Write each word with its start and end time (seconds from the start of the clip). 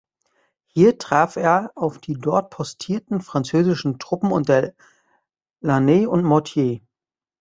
Hier 0.65 0.97
traf 0.97 1.35
er 1.35 1.71
auf 1.75 1.99
die 1.99 2.15
dort 2.15 2.49
postierten 2.49 3.21
französischen 3.21 3.99
Truppen 3.99 4.31
unter 4.31 4.71
Lannes 5.59 6.07
und 6.07 6.23
Mortier. 6.23 6.79